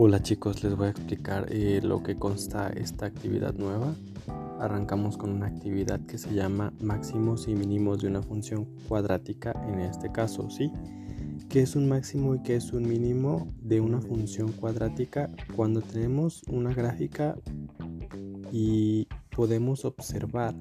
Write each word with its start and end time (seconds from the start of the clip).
Hola 0.00 0.22
chicos, 0.22 0.62
les 0.62 0.76
voy 0.76 0.86
a 0.86 0.90
explicar 0.90 1.46
eh, 1.50 1.80
lo 1.82 2.04
que 2.04 2.14
consta 2.14 2.68
esta 2.68 3.06
actividad 3.06 3.54
nueva. 3.54 3.96
Arrancamos 4.60 5.16
con 5.16 5.30
una 5.30 5.46
actividad 5.46 5.98
que 6.06 6.18
se 6.18 6.32
llama 6.32 6.72
máximos 6.80 7.48
y 7.48 7.56
mínimos 7.56 8.00
de 8.00 8.06
una 8.06 8.22
función 8.22 8.64
cuadrática 8.86 9.60
en 9.66 9.80
este 9.80 10.12
caso, 10.12 10.50
¿sí? 10.50 10.70
¿Qué 11.48 11.62
es 11.62 11.74
un 11.74 11.88
máximo 11.88 12.36
y 12.36 12.42
qué 12.44 12.54
es 12.54 12.72
un 12.72 12.88
mínimo 12.88 13.52
de 13.60 13.80
una 13.80 14.00
función 14.00 14.52
cuadrática? 14.52 15.30
Cuando 15.56 15.80
tenemos 15.80 16.44
una 16.46 16.72
gráfica 16.72 17.34
y 18.52 19.08
podemos 19.38 19.84
observar 19.84 20.52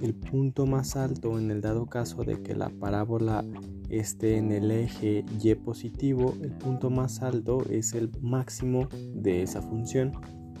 el 0.00 0.14
punto 0.14 0.64
más 0.64 0.96
alto 0.96 1.38
en 1.38 1.50
el 1.50 1.60
dado 1.60 1.84
caso 1.84 2.24
de 2.24 2.42
que 2.42 2.54
la 2.54 2.70
parábola 2.70 3.44
esté 3.90 4.38
en 4.38 4.52
el 4.52 4.70
eje 4.70 5.22
y 5.38 5.54
positivo, 5.54 6.34
el 6.40 6.52
punto 6.52 6.88
más 6.88 7.20
alto 7.20 7.62
es 7.68 7.92
el 7.92 8.10
máximo 8.22 8.88
de 9.14 9.42
esa 9.42 9.60
función. 9.60 10.14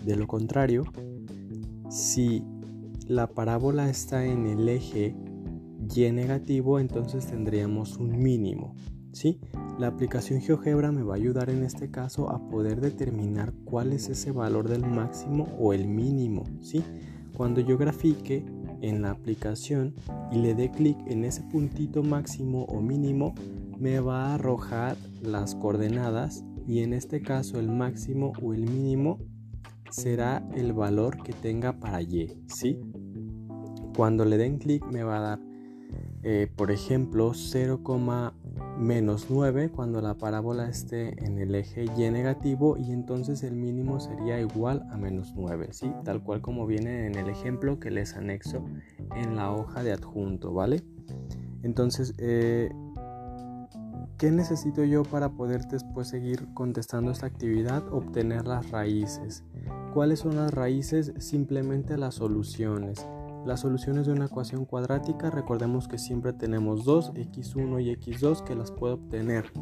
De 0.04 0.16
lo 0.16 0.26
contrario, 0.26 0.84
si 1.88 2.44
la 3.08 3.26
parábola 3.26 3.88
está 3.88 4.22
en 4.26 4.44
el 4.44 4.68
eje 4.68 5.16
y 5.96 6.12
negativo, 6.12 6.78
entonces 6.78 7.26
tendríamos 7.26 7.96
un 7.96 8.22
mínimo. 8.22 8.74
¿sí? 9.12 9.40
La 9.78 9.86
aplicación 9.86 10.42
GeoGebra 10.42 10.92
me 10.92 11.04
va 11.04 11.14
a 11.14 11.16
ayudar 11.16 11.48
en 11.48 11.62
este 11.62 11.90
caso 11.90 12.28
a 12.28 12.50
poder 12.50 12.82
determinar 12.82 13.54
cuál 13.64 13.94
es 13.94 14.10
ese 14.10 14.30
valor 14.30 14.68
del 14.68 14.84
máximo 14.84 15.48
o 15.58 15.72
el 15.72 15.86
mínimo. 15.86 16.44
¿sí? 16.60 16.84
Cuando 17.36 17.60
yo 17.60 17.78
grafique 17.78 18.44
en 18.80 19.02
la 19.02 19.10
aplicación 19.10 19.94
y 20.30 20.38
le 20.38 20.54
dé 20.54 20.70
clic 20.70 20.98
en 21.06 21.24
ese 21.24 21.42
puntito 21.42 22.02
máximo 22.02 22.64
o 22.64 22.80
mínimo, 22.80 23.34
me 23.78 24.00
va 24.00 24.26
a 24.26 24.34
arrojar 24.34 24.96
las 25.22 25.54
coordenadas 25.54 26.44
y 26.66 26.80
en 26.80 26.92
este 26.92 27.22
caso 27.22 27.58
el 27.58 27.68
máximo 27.68 28.32
o 28.42 28.54
el 28.54 28.70
mínimo 28.70 29.18
será 29.90 30.46
el 30.54 30.72
valor 30.72 31.22
que 31.22 31.32
tenga 31.32 31.78
para 31.78 32.00
y, 32.02 32.28
¿sí? 32.46 32.78
Cuando 33.96 34.24
le 34.24 34.38
den 34.38 34.58
clic 34.58 34.84
me 34.86 35.02
va 35.02 35.18
a 35.18 35.20
dar, 35.20 35.40
eh, 36.24 36.48
por 36.54 36.70
ejemplo, 36.70 37.32
0, 37.34 37.80
menos 38.78 39.26
9 39.28 39.70
cuando 39.70 40.00
la 40.00 40.14
parábola 40.14 40.68
esté 40.68 41.24
en 41.24 41.38
el 41.38 41.54
eje 41.54 41.84
y 41.84 42.10
negativo 42.10 42.76
y 42.76 42.92
entonces 42.92 43.42
el 43.42 43.56
mínimo 43.56 43.98
sería 43.98 44.40
igual 44.40 44.86
a 44.90 44.96
menos 44.96 45.32
9, 45.34 45.68
¿sí? 45.72 45.92
tal 46.04 46.22
cual 46.22 46.40
como 46.40 46.66
viene 46.66 47.06
en 47.06 47.16
el 47.16 47.28
ejemplo 47.28 47.80
que 47.80 47.90
les 47.90 48.14
anexo 48.16 48.64
en 49.16 49.34
la 49.34 49.50
hoja 49.50 49.82
de 49.82 49.92
adjunto, 49.92 50.52
¿vale? 50.52 50.82
Entonces, 51.64 52.14
eh, 52.18 52.70
¿qué 54.16 54.30
necesito 54.30 54.84
yo 54.84 55.02
para 55.02 55.30
poder 55.30 55.66
después 55.66 56.08
seguir 56.08 56.46
contestando 56.54 57.10
esta 57.10 57.26
actividad? 57.26 57.86
Obtener 57.92 58.46
las 58.46 58.70
raíces. 58.70 59.44
¿Cuáles 59.92 60.20
son 60.20 60.36
las 60.36 60.52
raíces? 60.52 61.12
Simplemente 61.18 61.96
las 61.96 62.16
soluciones. 62.16 63.06
Las 63.46 63.60
soluciones 63.60 64.06
de 64.06 64.12
una 64.12 64.26
ecuación 64.26 64.64
cuadrática, 64.64 65.30
recordemos 65.30 65.88
que 65.88 65.98
siempre 65.98 66.32
tenemos 66.32 66.84
dos, 66.84 67.12
x1 67.14 67.82
y 67.82 67.96
x2, 67.96 68.44
que 68.44 68.54
las 68.54 68.70
puedo 68.70 68.94
obtener 68.94 69.52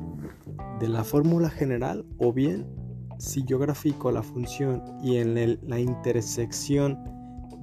de 0.79 0.89
la 0.89 1.03
fórmula 1.03 1.49
general 1.49 2.05
o 2.19 2.33
bien 2.33 2.67
si 3.19 3.45
yo 3.45 3.59
grafico 3.59 4.11
la 4.11 4.23
función 4.23 4.83
y 5.03 5.17
en 5.17 5.59
la 5.63 5.79
intersección 5.79 6.99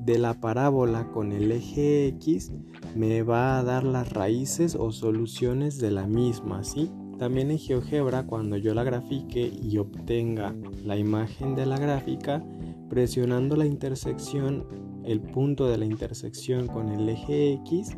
de 0.07 0.17
la 0.17 0.35
parábola 0.35 1.11
con 1.11 1.31
el 1.31 1.51
eje 1.51 2.07
x 2.07 2.51
me 2.95 3.23
va 3.23 3.57
a 3.57 3.63
dar 3.63 3.83
las 3.83 4.13
raíces 4.13 4.75
o 4.75 4.91
soluciones 4.91 5.79
de 5.79 5.91
la 5.91 6.07
misma, 6.07 6.63
¿sí? 6.63 6.91
También 7.17 7.51
en 7.51 7.57
GeoGebra 7.57 8.25
cuando 8.25 8.57
yo 8.57 8.73
la 8.73 8.83
grafique 8.83 9.51
y 9.61 9.77
obtenga 9.79 10.55
la 10.85 10.97
imagen 10.97 11.55
de 11.55 11.65
la 11.65 11.77
gráfica, 11.77 12.43
presionando 12.89 13.55
la 13.55 13.65
intersección 13.65 14.65
el 15.07 15.21
punto 15.21 15.67
de 15.67 15.77
la 15.77 15.85
intersección 15.85 16.67
con 16.67 16.89
el 16.89 17.07
eje 17.07 17.53
X, 17.53 17.97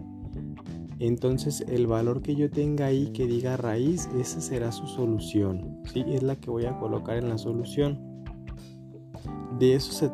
entonces 0.99 1.65
el 1.67 1.87
valor 1.87 2.21
que 2.21 2.35
yo 2.35 2.51
tenga 2.51 2.85
ahí 2.85 3.07
que 3.07 3.25
diga 3.25 3.57
raíz, 3.57 4.07
esa 4.19 4.41
será 4.41 4.71
su 4.71 4.85
solución. 4.85 5.79
¿sí? 5.91 6.03
Es 6.07 6.23
la 6.23 6.35
que 6.35 6.51
voy 6.51 6.65
a 6.65 6.77
colocar 6.77 7.17
en 7.17 7.29
la 7.29 7.37
solución. 7.37 7.99
De 9.57 9.75
eso 9.75 9.91
se, 9.91 10.11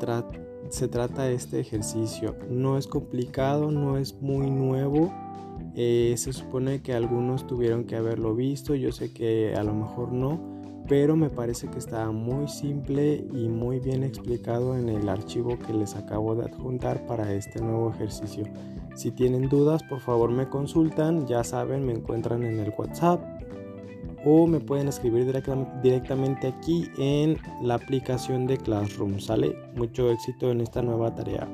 se 0.69 0.87
trata 0.87 1.29
este 1.29 1.59
ejercicio. 1.59 2.35
No 2.49 2.77
es 2.77 2.87
complicado, 2.87 3.71
no 3.71 3.97
es 3.97 4.21
muy 4.21 4.49
nuevo. 4.49 5.13
Eh, 5.75 6.13
se 6.17 6.31
supone 6.31 6.81
que 6.81 6.93
algunos 6.93 7.45
tuvieron 7.45 7.83
que 7.83 7.97
haberlo 7.97 8.33
visto, 8.33 8.75
yo 8.75 8.93
sé 8.93 9.11
que 9.11 9.53
a 9.55 9.63
lo 9.63 9.73
mejor 9.73 10.13
no 10.13 10.54
pero 10.87 11.15
me 11.15 11.29
parece 11.29 11.67
que 11.67 11.79
está 11.79 12.11
muy 12.11 12.47
simple 12.47 13.25
y 13.33 13.47
muy 13.47 13.79
bien 13.79 14.03
explicado 14.03 14.77
en 14.77 14.89
el 14.89 15.09
archivo 15.09 15.57
que 15.59 15.73
les 15.73 15.95
acabo 15.95 16.35
de 16.35 16.45
adjuntar 16.45 17.05
para 17.05 17.33
este 17.33 17.61
nuevo 17.61 17.91
ejercicio. 17.91 18.45
Si 18.95 19.11
tienen 19.11 19.49
dudas, 19.49 19.83
por 19.83 19.99
favor 19.99 20.31
me 20.31 20.47
consultan, 20.47 21.27
ya 21.27 21.43
saben, 21.43 21.85
me 21.85 21.93
encuentran 21.93 22.43
en 22.43 22.59
el 22.59 22.73
WhatsApp 22.77 23.21
o 24.25 24.47
me 24.47 24.59
pueden 24.59 24.87
escribir 24.87 25.25
directamente 25.83 26.47
aquí 26.47 26.89
en 26.97 27.37
la 27.61 27.75
aplicación 27.75 28.47
de 28.47 28.57
Classroom. 28.57 29.19
¿Sale? 29.19 29.55
Mucho 29.75 30.09
éxito 30.09 30.49
en 30.51 30.61
esta 30.61 30.81
nueva 30.81 31.13
tarea. 31.13 31.47